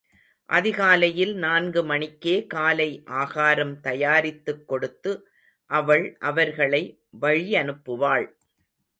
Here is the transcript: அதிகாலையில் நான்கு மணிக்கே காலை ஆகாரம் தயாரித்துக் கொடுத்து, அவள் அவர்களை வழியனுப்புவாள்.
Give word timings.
அதிகாலையில் 0.49 1.33
நான்கு 1.35 1.83
மணிக்கே 1.83 2.47
காலை 2.47 3.03
ஆகாரம் 3.05 3.79
தயாரித்துக் 3.79 4.67
கொடுத்து, 4.67 5.27
அவள் 5.65 6.17
அவர்களை 6.19 6.83
வழியனுப்புவாள். 7.21 8.25